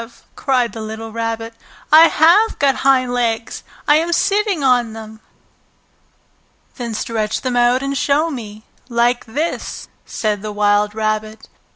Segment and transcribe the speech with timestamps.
[0.35, 1.53] cried the little Rabbit.
[1.91, 3.61] "I have got hind legs!
[3.87, 5.19] I am sitting on them!"
[6.77, 11.47] "Then stretch them out and show me, like this!" said the wild rabbit.